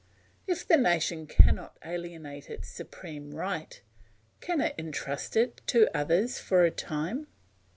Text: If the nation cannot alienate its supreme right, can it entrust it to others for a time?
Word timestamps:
If 0.47 0.67
the 0.67 0.77
nation 0.77 1.27
cannot 1.27 1.77
alienate 1.85 2.49
its 2.49 2.67
supreme 2.69 3.35
right, 3.35 3.79
can 4.39 4.59
it 4.59 4.73
entrust 4.75 5.37
it 5.37 5.61
to 5.67 5.95
others 5.95 6.39
for 6.39 6.63
a 6.63 6.71
time? 6.71 7.27